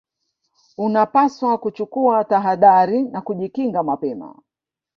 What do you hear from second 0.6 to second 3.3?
unapaswa kuchukua tahadhari na